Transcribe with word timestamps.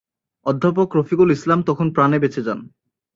অধ্যাপক 0.45 0.87
রফিকুল 0.95 1.29
ইসলাম 1.31 1.59
তখন 1.63 1.87
প্রাণে 1.95 2.17
বেঁচে 2.19 2.41
যান। 2.43 2.59